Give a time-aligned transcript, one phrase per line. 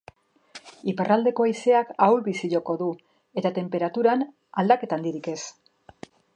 [0.93, 2.89] Iparraldeko haizeak ahul-bizi joko du
[3.43, 4.27] eta tenperaturan
[4.65, 5.41] aldaketa handirik ez.